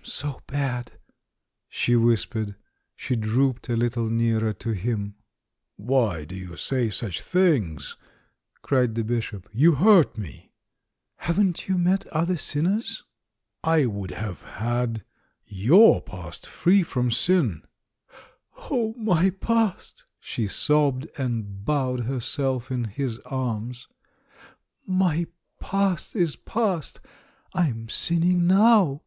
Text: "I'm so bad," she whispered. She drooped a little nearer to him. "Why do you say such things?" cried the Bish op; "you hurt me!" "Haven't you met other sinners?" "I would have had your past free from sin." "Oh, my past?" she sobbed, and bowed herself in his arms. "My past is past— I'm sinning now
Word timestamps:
"I'm 0.00 0.04
so 0.10 0.40
bad," 0.46 0.92
she 1.68 1.94
whispered. 1.94 2.54
She 2.96 3.14
drooped 3.14 3.68
a 3.68 3.76
little 3.76 4.08
nearer 4.08 4.54
to 4.54 4.70
him. 4.72 5.16
"Why 5.76 6.24
do 6.24 6.34
you 6.34 6.56
say 6.56 6.88
such 6.88 7.20
things?" 7.20 7.96
cried 8.62 8.94
the 8.94 9.04
Bish 9.04 9.34
op; 9.34 9.48
"you 9.52 9.72
hurt 9.74 10.16
me!" 10.16 10.50
"Haven't 11.16 11.68
you 11.68 11.76
met 11.76 12.06
other 12.06 12.38
sinners?" 12.38 13.04
"I 13.62 13.84
would 13.84 14.12
have 14.12 14.40
had 14.42 15.04
your 15.44 16.00
past 16.00 16.46
free 16.46 16.82
from 16.82 17.10
sin." 17.10 17.66
"Oh, 18.56 18.94
my 18.96 19.28
past?" 19.28 20.06
she 20.20 20.46
sobbed, 20.46 21.06
and 21.18 21.66
bowed 21.66 22.00
herself 22.04 22.70
in 22.70 22.84
his 22.84 23.18
arms. 23.26 23.88
"My 24.86 25.26
past 25.60 26.16
is 26.16 26.34
past— 26.34 27.00
I'm 27.54 27.90
sinning 27.90 28.46
now 28.46 29.02